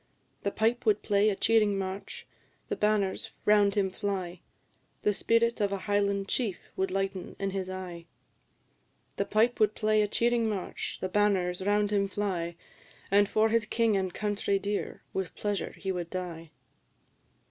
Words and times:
"The 0.41 0.49
pipe 0.49 0.87
would 0.87 1.03
play 1.03 1.29
a 1.29 1.35
cheering 1.35 1.77
march, 1.77 2.25
the 2.69 2.75
banners 2.75 3.29
round 3.45 3.75
him 3.75 3.91
fly; 3.91 4.39
The 5.03 5.13
spirit 5.13 5.61
of 5.61 5.71
a 5.71 5.77
Highland 5.85 6.27
chief 6.27 6.57
would 6.75 6.89
lighten 6.89 7.35
in 7.37 7.51
his 7.51 7.69
eye; 7.69 8.07
The 9.17 9.25
pipe 9.25 9.59
would 9.59 9.75
play 9.75 10.01
a 10.01 10.07
cheering 10.07 10.49
march, 10.49 10.97
the 11.01 11.07
banners 11.07 11.61
round 11.61 11.91
him 11.91 12.07
fly, 12.07 12.55
And 13.11 13.29
for 13.29 13.49
his 13.49 13.67
king 13.67 13.95
and 13.95 14.11
country 14.11 14.57
dear 14.57 15.03
with 15.13 15.35
pleasure 15.35 15.73
he 15.73 15.91
would 15.91 16.09
die!" 16.09 16.49